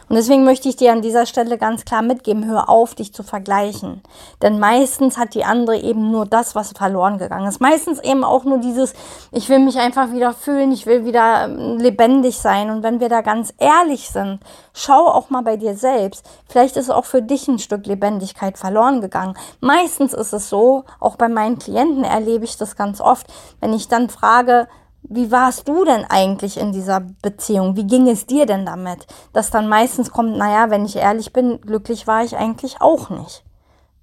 Und 0.10 0.15
deswegen 0.15 0.46
möchte 0.46 0.70
ich 0.70 0.77
dir 0.77 0.94
an 0.94 1.01
dieser 1.01 1.25
Stelle 1.25 1.58
ganz 1.58 1.84
klar 1.84 2.01
mitgeben, 2.01 2.46
hör 2.46 2.70
auf, 2.70 2.96
dich 2.96 3.13
zu 3.13 3.24
vergleichen. 3.24 4.01
Denn 4.41 4.60
meistens 4.60 5.17
hat 5.17 5.34
die 5.34 5.44
andere 5.44 5.77
eben 5.77 6.12
nur 6.12 6.25
das, 6.25 6.56
was 6.56 6.72
verloren 6.72 7.17
gegangen 7.17 7.48
ist. 7.48 7.60
Meistens 7.60 8.00
eben 8.00 8.24
auch 8.24 8.46
nur 8.46 8.60
dieses, 8.60 8.94
ich 9.32 9.50
will 9.50 9.60
mich 9.60 9.77
einfach 9.77 10.12
wieder 10.12 10.34
fühlen, 10.34 10.72
ich 10.72 10.86
will 10.86 11.06
wieder 11.06 11.46
ähm, 11.46 11.77
lebendig 11.77 12.38
sein. 12.38 12.70
Und 12.70 12.84
wenn 12.84 13.00
wir 13.00 13.10
da 13.10 13.22
ganz 13.22 13.53
ehrlich 13.58 14.10
sind, 14.10 14.39
schau 14.74 15.08
auch 15.08 15.29
mal 15.29 15.44
bei 15.44 15.58
dir 15.58 15.75
selbst. 15.75 16.25
Vielleicht 16.48 16.77
ist 16.77 16.89
auch 16.89 17.06
für 17.06 17.22
dich 17.22 17.48
ein 17.48 17.60
Stück 17.60 17.86
Lebendigkeit 17.86 18.58
verloren 18.58 19.01
gegangen. 19.01 19.38
Meistens 19.60 20.13
ist 20.13 20.34
es 20.34 20.50
so, 20.50 20.86
auch 21.00 21.17
bei 21.17 21.27
meinen 21.27 21.60
Klienten 21.60 22.03
erlebe 22.06 22.46
ich 22.46 22.58
das 22.58 22.75
ganz 22.75 23.01
oft, 23.01 23.27
wenn 23.60 23.74
ich 23.74 23.89
dann 23.89 24.10
frage, 24.10 24.67
wie 25.04 25.32
warst 25.32 25.68
du 25.68 25.86
denn 25.86 26.06
eigentlich 26.06 26.58
in 26.58 26.72
dieser 26.72 27.01
Beziehung? 27.22 27.75
Wie 27.75 27.88
ging 27.88 28.08
es 28.10 28.25
dir 28.25 28.46
denn 28.46 28.66
damit? 28.66 29.08
Dass 29.34 29.51
dann 29.51 29.68
meistens 29.68 30.12
kommt, 30.12 30.38
naja, 30.38 30.70
wenn 30.70 30.86
ich 30.86 30.98
ehrlich 30.98 31.32
bin, 31.34 31.62
glücklich 31.62 32.08
war 32.08 32.24
ich 32.24 32.36
eigentlich 32.36 32.82
auch 32.82 33.10
nicht. 33.10 33.44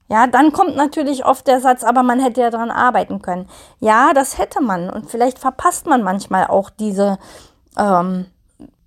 Ja, 0.09 0.27
dann 0.27 0.53
kommt 0.53 0.77
natürlich 0.77 1.25
oft 1.25 1.47
der 1.47 1.61
Satz, 1.61 1.83
aber 1.83 2.03
man 2.03 2.21
hätte 2.21 2.41
ja 2.41 2.51
dran 2.51 2.71
arbeiten 2.71 3.23
können. 3.23 3.49
Ja, 3.81 4.13
das 4.13 4.39
hätte 4.39 4.63
man. 4.63 4.91
Und 4.91 5.11
vielleicht 5.11 5.39
verpasst 5.39 5.87
man 5.87 6.03
manchmal 6.03 6.47
auch 6.47 6.71
diese 6.71 7.19
ähm, 7.79 8.27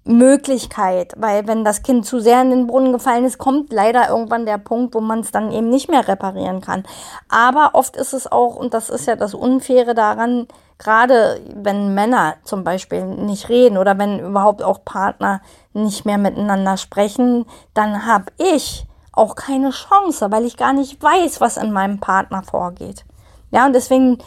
Möglichkeit, 0.07 1.13
weil 1.17 1.47
wenn 1.47 1.63
das 1.63 1.83
Kind 1.83 2.05
zu 2.05 2.19
sehr 2.19 2.41
in 2.41 2.49
den 2.49 2.67
Brunnen 2.67 2.93
gefallen 2.93 3.25
ist, 3.25 3.37
kommt 3.37 3.71
leider 3.71 4.09
irgendwann 4.09 4.45
der 4.45 4.57
Punkt, 4.57 4.95
wo 4.95 5.01
man 5.01 5.19
es 5.19 5.31
dann 5.31 5.51
eben 5.51 5.69
nicht 5.69 5.89
mehr 5.89 6.07
reparieren 6.07 6.61
kann. 6.61 6.83
Aber 7.29 7.71
oft 7.73 7.95
ist 7.95 8.13
es 8.13 8.31
auch, 8.31 8.55
und 8.55 8.73
das 8.73 8.89
ist 8.89 9.07
ja 9.07 9.15
das 9.15 9.33
Unfaire 9.33 9.93
daran, 9.93 10.47
gerade 10.77 11.41
wenn 11.53 11.93
Männer 11.93 12.35
zum 12.43 12.63
Beispiel 12.63 13.05
nicht 13.05 13.49
reden 13.49 13.77
oder 13.77 13.97
wenn 13.97 14.19
überhaupt 14.19 14.63
auch 14.63 14.85
Partner 14.85 15.41
nicht 15.73 16.05
mehr 16.05 16.17
miteinander 16.17 16.77
sprechen, 16.77 17.45
dann 17.73 18.05
habe 18.05 18.25
ich 18.37 18.85
auch 19.11 19.35
keine 19.35 19.71
Chance, 19.71 20.31
weil 20.31 20.45
ich 20.45 20.57
gar 20.57 20.73
nicht 20.73 21.01
weiß, 21.01 21.41
was 21.41 21.57
in 21.57 21.71
meinem 21.71 21.99
Partner 21.99 22.43
vorgeht. 22.43 23.03
Ja, 23.51 23.65
und 23.65 23.73
deswegen 23.73 24.19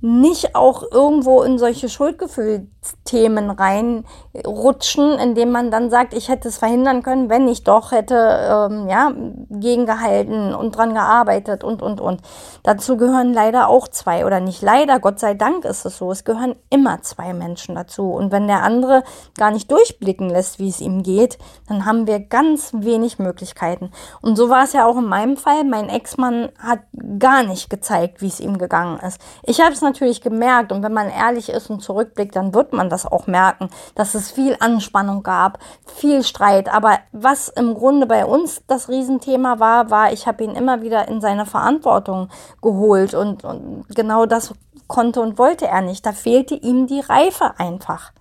nicht 0.00 0.54
auch 0.54 0.82
irgendwo 0.90 1.42
in 1.42 1.58
solche 1.58 1.90
Schuldgefühlsthemen 1.90 3.50
reinrutschen, 3.50 5.18
indem 5.18 5.50
man 5.50 5.70
dann 5.70 5.90
sagt, 5.90 6.14
ich 6.14 6.28
hätte 6.28 6.48
es 6.48 6.56
verhindern 6.56 7.02
können, 7.02 7.28
wenn 7.28 7.46
ich 7.48 7.64
doch 7.64 7.92
hätte 7.92 8.14
ähm, 8.14 8.88
ja, 8.88 9.12
gegengehalten 9.50 10.54
und 10.54 10.74
dran 10.74 10.94
gearbeitet 10.94 11.64
und, 11.64 11.82
und, 11.82 12.00
und. 12.00 12.22
Dazu 12.62 12.96
gehören 12.96 13.34
leider 13.34 13.68
auch 13.68 13.88
zwei 13.88 14.24
oder 14.24 14.40
nicht 14.40 14.62
leider, 14.62 15.00
Gott 15.00 15.20
sei 15.20 15.34
Dank 15.34 15.66
ist 15.66 15.84
es 15.84 15.98
so, 15.98 16.10
es 16.10 16.24
gehören 16.24 16.56
immer 16.70 17.02
zwei 17.02 17.34
Menschen 17.34 17.74
dazu. 17.74 18.10
Und 18.10 18.32
wenn 18.32 18.46
der 18.46 18.62
andere 18.62 19.02
gar 19.36 19.50
nicht 19.50 19.70
durchblicken 19.70 20.30
lässt, 20.30 20.58
wie 20.58 20.68
es 20.68 20.80
ihm 20.80 21.02
geht, 21.02 21.36
dann 21.68 21.84
haben 21.84 22.06
wir 22.06 22.20
ganz 22.20 22.72
wenig 22.74 23.18
Möglichkeiten. 23.18 23.90
Und 24.22 24.36
so 24.36 24.48
war 24.48 24.64
es 24.64 24.72
ja 24.72 24.86
auch 24.86 24.96
in 24.96 25.06
meinem 25.06 25.36
Fall. 25.36 25.64
Mein 25.64 25.90
Ex-Mann 25.90 26.50
hat 26.58 26.80
gar 27.18 27.42
nicht 27.42 27.68
gezeigt, 27.68 28.22
wie 28.22 28.28
es 28.28 28.40
ihm 28.40 28.56
gegangen 28.56 28.98
ist. 29.00 29.20
Ich 29.44 29.60
habe 29.60 29.72
es 29.72 29.82
natürlich 29.90 30.20
gemerkt 30.20 30.72
und 30.72 30.82
wenn 30.82 30.92
man 30.92 31.08
ehrlich 31.08 31.48
ist 31.48 31.70
und 31.70 31.80
zurückblickt, 31.80 32.36
dann 32.36 32.54
wird 32.54 32.72
man 32.72 32.88
das 32.88 33.06
auch 33.06 33.26
merken, 33.26 33.68
dass 33.94 34.14
es 34.14 34.30
viel 34.30 34.56
Anspannung 34.60 35.22
gab, 35.22 35.58
viel 35.84 36.22
Streit. 36.22 36.72
Aber 36.72 36.98
was 37.12 37.48
im 37.48 37.74
Grunde 37.74 38.06
bei 38.06 38.24
uns 38.24 38.62
das 38.66 38.88
Riesenthema 38.88 39.58
war, 39.58 39.90
war, 39.90 40.12
ich 40.12 40.26
habe 40.26 40.44
ihn 40.44 40.54
immer 40.54 40.82
wieder 40.82 41.08
in 41.08 41.20
seine 41.20 41.46
Verantwortung 41.46 42.28
geholt 42.62 43.14
und, 43.14 43.44
und 43.44 43.84
genau 43.94 44.26
das 44.26 44.54
konnte 44.86 45.20
und 45.20 45.38
wollte 45.38 45.66
er 45.66 45.80
nicht. 45.80 46.06
Da 46.06 46.12
fehlte 46.12 46.54
ihm 46.54 46.86
die 46.86 47.00
Reife 47.00 47.58
einfach. 47.58 48.12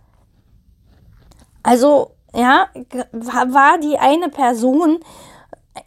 Also, 1.63 2.11
ja, 2.33 2.67
war 3.11 3.77
die 3.79 3.97
eine 3.97 4.29
Person, 4.29 4.99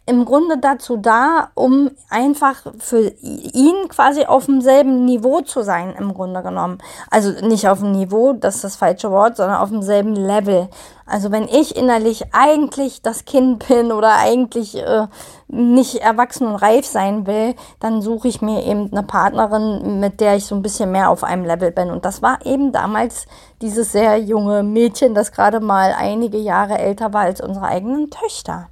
im 0.05 0.25
Grunde 0.25 0.57
dazu 0.57 0.97
da, 0.97 1.49
um 1.55 1.91
einfach 2.09 2.55
für 2.79 3.13
ihn 3.21 3.87
quasi 3.89 4.25
auf 4.25 4.45
demselben 4.45 5.05
Niveau 5.05 5.41
zu 5.41 5.61
sein, 5.61 5.93
im 5.97 6.13
Grunde 6.13 6.41
genommen. 6.41 6.79
Also 7.09 7.31
nicht 7.45 7.67
auf 7.67 7.79
dem 7.79 7.91
Niveau, 7.91 8.33
das 8.33 8.55
ist 8.55 8.63
das 8.63 8.75
falsche 8.75 9.11
Wort, 9.11 9.37
sondern 9.37 9.57
auf 9.57 9.69
demselben 9.69 10.15
Level. 10.15 10.69
Also 11.05 11.31
wenn 11.31 11.47
ich 11.47 11.75
innerlich 11.75 12.33
eigentlich 12.33 13.01
das 13.01 13.25
Kind 13.25 13.67
bin 13.67 13.91
oder 13.91 14.15
eigentlich 14.15 14.77
äh, 14.77 15.07
nicht 15.47 15.95
erwachsen 15.95 16.47
und 16.47 16.55
reif 16.55 16.85
sein 16.85 17.27
will, 17.27 17.55
dann 17.79 18.01
suche 18.01 18.27
ich 18.27 18.41
mir 18.41 18.65
eben 18.65 18.91
eine 18.91 19.03
Partnerin, 19.03 19.99
mit 19.99 20.19
der 20.19 20.35
ich 20.35 20.45
so 20.45 20.55
ein 20.55 20.61
bisschen 20.61 20.91
mehr 20.91 21.09
auf 21.09 21.23
einem 21.23 21.45
Level 21.45 21.71
bin. 21.71 21.91
Und 21.91 22.03
das 22.03 22.21
war 22.21 22.45
eben 22.45 22.71
damals 22.71 23.25
dieses 23.61 23.91
sehr 23.91 24.17
junge 24.17 24.63
Mädchen, 24.63 25.13
das 25.13 25.31
gerade 25.31 25.59
mal 25.59 25.93
einige 25.97 26.37
Jahre 26.37 26.77
älter 26.77 27.13
war 27.13 27.21
als 27.21 27.41
unsere 27.41 27.65
eigenen 27.65 28.09
Töchter. 28.09 28.69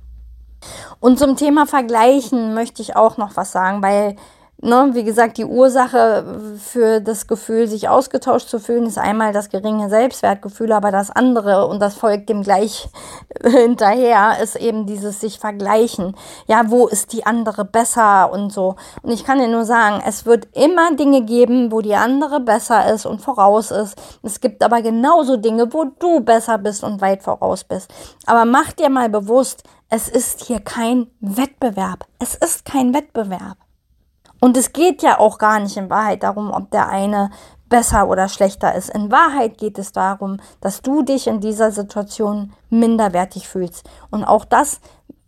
Und 0.99 1.19
zum 1.19 1.35
Thema 1.35 1.65
Vergleichen 1.65 2.53
möchte 2.53 2.81
ich 2.81 2.95
auch 2.95 3.17
noch 3.17 3.35
was 3.35 3.51
sagen, 3.51 3.81
weil, 3.81 4.15
ne, 4.61 4.89
wie 4.93 5.03
gesagt, 5.03 5.37
die 5.37 5.45
Ursache 5.45 6.57
für 6.57 7.01
das 7.01 7.27
Gefühl, 7.27 7.67
sich 7.67 7.89
ausgetauscht 7.89 8.47
zu 8.47 8.59
fühlen, 8.59 8.85
ist 8.85 8.97
einmal 8.97 9.33
das 9.33 9.49
geringe 9.49 9.89
Selbstwertgefühl, 9.89 10.71
aber 10.71 10.91
das 10.91 11.11
andere, 11.11 11.67
und 11.67 11.79
das 11.79 11.95
folgt 11.95 12.29
dem 12.29 12.43
gleich 12.43 12.89
hinterher, 13.43 14.37
ist 14.41 14.55
eben 14.55 14.85
dieses 14.85 15.19
sich 15.19 15.39
vergleichen. 15.39 16.15
Ja, 16.47 16.63
wo 16.67 16.87
ist 16.87 17.13
die 17.13 17.25
andere 17.25 17.65
besser 17.65 18.31
und 18.31 18.51
so. 18.51 18.75
Und 19.01 19.11
ich 19.11 19.23
kann 19.23 19.39
dir 19.39 19.47
nur 19.47 19.65
sagen, 19.65 20.01
es 20.05 20.25
wird 20.25 20.47
immer 20.55 20.95
Dinge 20.95 21.23
geben, 21.23 21.71
wo 21.71 21.81
die 21.81 21.95
andere 21.95 22.39
besser 22.39 22.91
ist 22.93 23.05
und 23.05 23.21
voraus 23.21 23.71
ist. 23.71 23.97
Es 24.23 24.39
gibt 24.39 24.63
aber 24.63 24.81
genauso 24.81 25.37
Dinge, 25.37 25.73
wo 25.73 25.85
du 25.99 26.21
besser 26.21 26.57
bist 26.57 26.83
und 26.83 27.01
weit 27.01 27.23
voraus 27.23 27.63
bist. 27.63 27.91
Aber 28.25 28.45
mach 28.45 28.71
dir 28.73 28.89
mal 28.89 29.09
bewusst, 29.09 29.63
es 29.89 30.07
ist 30.07 30.45
hier 30.45 30.59
kein 30.61 31.07
Wettbewerb. 31.19 32.05
Es 32.19 32.35
ist 32.35 32.63
kein 32.63 32.93
Wettbewerb. 32.93 33.57
Und 34.41 34.57
es 34.57 34.73
geht 34.73 35.03
ja 35.03 35.19
auch 35.19 35.37
gar 35.37 35.59
nicht 35.59 35.77
in 35.77 35.89
Wahrheit 35.89 36.23
darum, 36.23 36.51
ob 36.51 36.71
der 36.71 36.89
eine 36.89 37.29
besser 37.69 38.09
oder 38.09 38.27
schlechter 38.27 38.75
ist. 38.75 38.89
In 38.89 39.11
Wahrheit 39.11 39.57
geht 39.57 39.79
es 39.79 39.93
darum, 39.93 40.41
dass 40.59 40.81
du 40.81 41.03
dich 41.03 41.27
in 41.27 41.39
dieser 41.39 41.71
Situation 41.71 42.51
minderwertig 42.69 43.47
fühlst. 43.47 43.89
Und 44.09 44.25
auch 44.25 44.43
das 44.43 44.81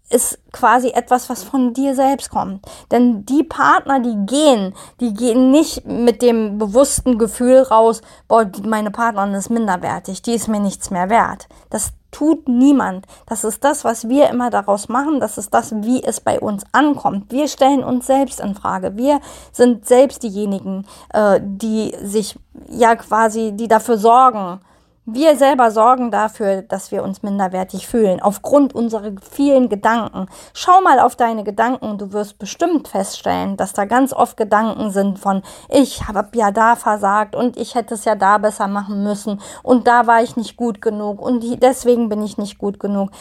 ist 0.10 0.40
quasi 0.52 0.90
etwas, 0.90 1.30
was 1.30 1.44
von 1.44 1.74
dir 1.74 1.96
selbst 1.96 2.30
kommt. 2.30 2.66
Denn 2.92 3.26
die 3.26 3.44
Partner, 3.44 4.00
die 4.00 4.26
gehen, 4.26 4.74
die 5.00 5.14
gehen 5.14 5.52
nicht 5.52 5.86
mit 5.86 6.22
dem 6.22 6.58
bewussten 6.58 7.18
Gefühl 7.18 7.62
raus, 7.62 8.02
boah, 8.28 8.50
meine 8.64 8.92
Partnerin 8.92 9.34
ist 9.34 9.50
minderwertig, 9.50 10.22
die 10.22 10.34
ist 10.34 10.48
mir 10.48 10.60
nichts 10.60 10.92
mehr 10.92 11.10
wert. 11.10 11.48
Das 11.70 11.94
tut 12.14 12.48
niemand. 12.48 13.06
Das 13.26 13.44
ist 13.44 13.64
das, 13.66 13.84
was 13.84 14.08
wir 14.08 14.30
immer 14.30 14.50
daraus 14.50 14.88
machen. 14.88 15.20
Das 15.20 15.38
ist 15.38 15.54
das, 15.54 15.76
wie 15.84 16.02
es 16.02 16.22
bei 16.22 16.40
uns 16.40 16.64
ankommt. 16.72 17.32
Wir 17.32 17.50
stellen 17.50 17.84
uns 17.84 18.08
selbst 18.08 18.40
in 18.40 18.56
Frage. 18.56 18.96
Wir 18.96 19.20
sind 19.52 19.86
selbst 19.86 20.24
diejenigen, 20.24 20.86
äh, 21.14 21.42
die 21.44 21.94
sich 22.02 22.40
ja 22.70 22.96
quasi, 22.96 23.52
die 23.54 23.68
dafür 23.68 23.98
sorgen, 23.98 24.62
wir 25.06 25.36
selber 25.36 25.70
sorgen 25.72 26.12
dafür, 26.12 26.62
dass 26.62 26.92
wir 26.92 27.04
uns 27.04 27.24
minderwertig 27.24 27.88
fühlen, 27.88 28.22
aufgrund 28.22 28.74
unserer 28.74 29.12
vielen 29.22 29.68
Gedanken. 29.68 30.28
Schau 30.54 30.80
mal 30.82 31.00
auf 31.00 31.18
deine 31.18 31.44
Gedanken 31.44 31.98
du 31.98 32.14
wirst 32.14 32.40
bestimmt 32.40 32.88
feststellen, 32.88 33.58
dass 33.58 33.74
da 33.74 33.84
ganz 33.86 34.14
oft 34.14 34.38
Gedanken 34.38 34.92
sind 34.92 35.20
von, 35.20 35.44
ich 35.70 36.08
habe 36.08 36.30
ja 36.36 36.52
da 36.52 36.76
versagt 36.76 37.36
und 37.36 37.58
ich 37.58 37.76
hätte 37.76 37.96
es 37.96 38.06
ja 38.06 38.16
da 38.16 38.38
besser 38.38 38.68
machen 38.68 39.04
müssen 39.04 39.42
und 39.62 39.88
da 39.88 40.08
war 40.08 40.24
ich 40.24 40.38
nicht 40.38 40.56
gut 40.56 40.82
genug 40.82 41.22
und 41.22 41.44
deswegen 41.62 42.08
bin 42.08 42.22
ich 42.24 42.38
nicht 42.38 42.58
gut 42.58 42.80
genug. 42.80 43.12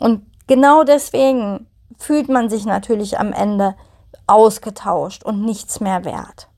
Und 0.00 0.26
genau 0.48 0.82
deswegen 0.82 1.68
fühlt 1.98 2.28
man 2.28 2.48
sich 2.48 2.66
natürlich 2.66 3.18
am 3.18 3.32
Ende 3.32 3.76
ausgetauscht 4.26 5.22
und 5.24 5.44
nichts 5.44 5.80
mehr 5.80 6.04
wert. 6.04 6.48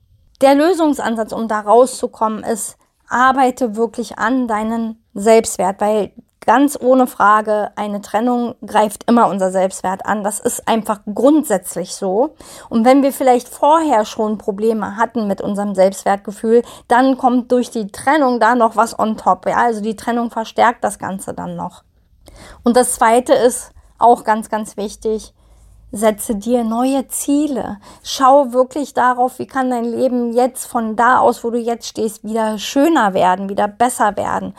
Der 0.41 0.55
Lösungsansatz, 0.55 1.33
um 1.33 1.47
da 1.47 1.59
rauszukommen, 1.59 2.43
ist, 2.43 2.77
arbeite 3.11 3.75
wirklich 3.75 4.17
an 4.17 4.47
deinen 4.47 5.03
Selbstwert, 5.13 5.81
weil 5.81 6.11
ganz 6.45 6.77
ohne 6.81 7.07
Frage, 7.07 7.71
eine 7.75 8.01
Trennung 8.01 8.55
greift 8.65 9.09
immer 9.09 9.27
unser 9.27 9.51
Selbstwert 9.51 10.05
an. 10.05 10.23
Das 10.23 10.39
ist 10.39 10.67
einfach 10.67 11.01
grundsätzlich 11.13 11.93
so. 11.93 12.35
Und 12.69 12.83
wenn 12.83 13.03
wir 13.03 13.13
vielleicht 13.13 13.47
vorher 13.47 14.05
schon 14.05 14.37
Probleme 14.37 14.97
hatten 14.97 15.27
mit 15.27 15.41
unserem 15.41 15.75
Selbstwertgefühl, 15.75 16.63
dann 16.87 17.17
kommt 17.17 17.51
durch 17.51 17.69
die 17.69 17.87
Trennung 17.87 18.39
da 18.39 18.55
noch 18.55 18.75
was 18.75 18.97
on 18.97 19.17
top. 19.17 19.47
Ja? 19.47 19.57
Also 19.57 19.81
die 19.81 19.95
Trennung 19.95 20.31
verstärkt 20.31 20.83
das 20.83 20.97
Ganze 20.97 21.33
dann 21.33 21.55
noch. 21.55 21.83
Und 22.63 22.75
das 22.75 22.95
zweite 22.95 23.33
ist 23.33 23.71
auch 23.99 24.23
ganz, 24.23 24.49
ganz 24.49 24.77
wichtig. 24.77 25.33
Setze 25.91 26.35
dir 26.35 26.63
neue 26.63 27.07
Ziele. 27.07 27.77
Schau 28.03 28.53
wirklich 28.53 28.93
darauf, 28.93 29.39
wie 29.39 29.47
kann 29.47 29.69
dein 29.69 29.85
Leben 29.85 30.31
jetzt 30.31 30.65
von 30.65 30.95
da 30.95 31.19
aus, 31.19 31.43
wo 31.43 31.49
du 31.49 31.59
jetzt 31.59 31.87
stehst, 31.87 32.23
wieder 32.23 32.57
schöner 32.57 33.13
werden, 33.13 33.49
wieder 33.49 33.67
besser 33.67 34.15
werden. 34.15 34.53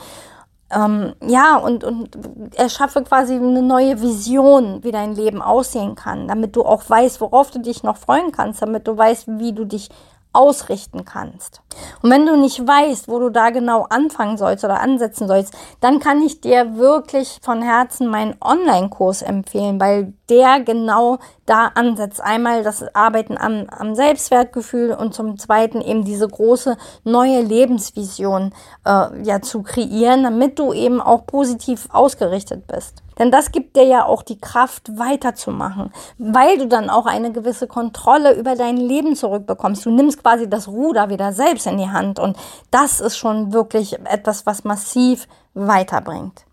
Ähm, 0.70 1.14
ja, 1.26 1.56
und, 1.56 1.84
und 1.84 2.16
erschaffe 2.54 3.02
quasi 3.02 3.34
eine 3.34 3.62
neue 3.62 4.00
Vision, 4.00 4.82
wie 4.82 4.90
dein 4.90 5.14
Leben 5.14 5.42
aussehen 5.42 5.94
kann, 5.94 6.28
damit 6.28 6.56
du 6.56 6.64
auch 6.64 6.82
weißt, 6.88 7.20
worauf 7.20 7.50
du 7.50 7.60
dich 7.60 7.82
noch 7.82 7.98
freuen 7.98 8.32
kannst, 8.32 8.62
damit 8.62 8.86
du 8.88 8.96
weißt, 8.96 9.38
wie 9.38 9.52
du 9.52 9.66
dich 9.66 9.90
ausrichten 10.32 11.04
kannst. 11.04 11.60
Und 12.02 12.10
wenn 12.10 12.26
du 12.26 12.36
nicht 12.36 12.66
weißt, 12.66 13.08
wo 13.08 13.18
du 13.18 13.30
da 13.30 13.50
genau 13.50 13.86
anfangen 13.88 14.36
sollst 14.36 14.64
oder 14.64 14.80
ansetzen 14.80 15.28
sollst, 15.28 15.54
dann 15.80 16.00
kann 16.00 16.22
ich 16.22 16.40
dir 16.40 16.76
wirklich 16.76 17.38
von 17.42 17.62
Herzen 17.62 18.08
meinen 18.08 18.36
Online-Kurs 18.40 19.22
empfehlen, 19.22 19.80
weil 19.80 20.12
der 20.28 20.60
genau 20.60 21.18
da 21.46 21.66
ansetzt. 21.74 22.20
Einmal 22.20 22.62
das 22.62 22.82
Arbeiten 22.94 23.36
am, 23.36 23.66
am 23.68 23.94
Selbstwertgefühl 23.94 24.92
und 24.92 25.14
zum 25.14 25.38
Zweiten 25.38 25.80
eben 25.80 26.04
diese 26.04 26.28
große 26.28 26.76
neue 27.04 27.42
Lebensvision 27.42 28.52
äh, 28.84 29.22
ja 29.22 29.40
zu 29.42 29.62
kreieren, 29.62 30.22
damit 30.22 30.58
du 30.58 30.72
eben 30.72 31.00
auch 31.00 31.26
positiv 31.26 31.88
ausgerichtet 31.92 32.66
bist. 32.66 33.02
Denn 33.18 33.30
das 33.30 33.52
gibt 33.52 33.76
dir 33.76 33.84
ja 33.84 34.04
auch 34.04 34.22
die 34.22 34.40
Kraft 34.40 34.98
weiterzumachen, 34.98 35.92
weil 36.18 36.58
du 36.58 36.66
dann 36.66 36.90
auch 36.90 37.06
eine 37.06 37.32
gewisse 37.32 37.66
Kontrolle 37.66 38.34
über 38.34 38.56
dein 38.56 38.76
Leben 38.76 39.16
zurückbekommst. 39.16 39.84
Du 39.84 39.90
nimmst 39.90 40.22
quasi 40.22 40.48
das 40.48 40.68
Ruder 40.68 41.08
wieder 41.10 41.32
selbst 41.32 41.66
in 41.66 41.78
die 41.78 41.90
Hand 41.90 42.18
und 42.18 42.36
das 42.70 43.00
ist 43.00 43.16
schon 43.16 43.52
wirklich 43.52 43.98
etwas, 44.04 44.46
was 44.46 44.64
massiv 44.64 45.28
weiterbringt. 45.54 46.44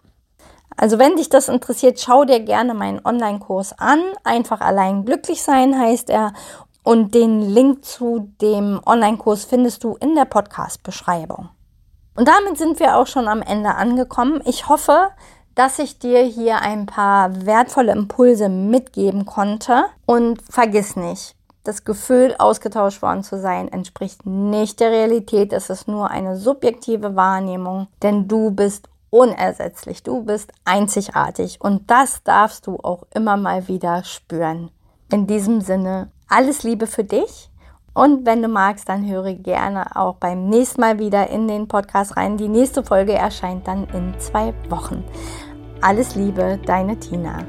Also 0.80 0.98
wenn 0.98 1.18
dich 1.18 1.28
das 1.28 1.50
interessiert, 1.50 2.00
schau 2.00 2.24
dir 2.24 2.40
gerne 2.40 2.74
meinen 2.74 3.02
Online-Kurs 3.04 3.78
an. 3.78 4.00
Einfach 4.24 4.62
allein 4.62 5.04
glücklich 5.04 5.44
sein 5.44 5.78
heißt 5.78 6.10
er. 6.10 6.32
Und 6.84 7.14
den 7.14 7.42
Link 7.42 7.84
zu 7.84 8.32
dem 8.42 8.80
Online-Kurs 8.86 9.44
findest 9.44 9.84
du 9.84 9.98
in 10.00 10.16
der 10.16 10.24
Podcast-Beschreibung. 10.24 11.50
Und 12.16 12.28
damit 12.30 12.58
sind 12.58 12.80
wir 12.80 12.98
auch 12.98 13.08
schon 13.08 13.28
am 13.28 13.42
Ende 13.42 13.76
angekommen. 13.76 14.42
Ich 14.46 14.70
hoffe, 14.70 15.10
dass 15.60 15.78
ich 15.78 16.00
dir 16.00 16.22
hier 16.22 16.62
ein 16.62 16.86
paar 16.86 17.46
wertvolle 17.46 17.92
Impulse 17.92 18.48
mitgeben 18.48 19.26
konnte. 19.26 19.84
Und 20.06 20.42
vergiss 20.50 20.96
nicht, 20.96 21.36
das 21.66 21.84
Gefühl, 21.84 22.34
ausgetauscht 22.40 23.02
worden 23.02 23.24
zu 23.24 23.38
sein, 23.38 23.68
entspricht 23.68 24.26
nicht 24.26 24.80
der 24.80 24.92
Realität. 24.92 25.52
Es 25.52 25.70
ist 25.70 25.90
nur 25.90 26.10
eine 26.10 26.38
subjektive 26.38 27.18
Wahrnehmung, 27.18 27.88
denn 28.02 28.30
du 28.30 28.52
bist 28.52 28.88
unersetzlich, 29.10 30.02
du 30.02 30.24
bist 30.24 30.54
einzigartig 30.64 31.60
und 31.60 31.92
das 31.92 32.24
darfst 32.24 32.66
du 32.66 32.78
auch 32.78 33.04
immer 33.14 33.36
mal 33.36 33.68
wieder 33.68 34.06
spüren. 34.06 34.72
In 35.12 35.28
diesem 35.28 35.60
Sinne, 35.60 36.10
alles 36.30 36.64
Liebe 36.64 36.88
für 36.88 37.04
dich 37.04 37.50
und 37.94 38.26
wenn 38.26 38.42
du 38.42 38.48
magst, 38.48 38.88
dann 38.88 39.06
höre 39.06 39.34
gerne 39.34 39.98
auch 39.98 40.16
beim 40.16 40.48
nächsten 40.48 40.80
Mal 40.80 41.00
wieder 41.00 41.30
in 41.30 41.50
den 41.50 41.68
Podcast 41.68 42.16
rein. 42.16 42.38
Die 42.38 42.48
nächste 42.48 42.82
Folge 42.82 43.12
erscheint 43.12 43.68
dann 43.68 43.90
in 43.90 44.18
zwei 44.20 44.54
Wochen. 44.70 45.04
Alles 45.82 46.16
Liebe, 46.16 46.60
deine 46.66 46.98
Tina. 47.00 47.46